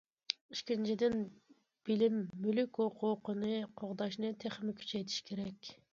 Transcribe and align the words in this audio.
ئىككىنچىدىن، 0.53 1.17
بىلىم 1.89 2.17
مۈلۈك 2.45 2.79
ھوقۇقىنى 2.85 3.55
قوغداشنى 3.83 4.33
تېخىمۇ 4.45 4.75
كۈچەيتىش 4.81 5.21
كېرەك. 5.29 5.75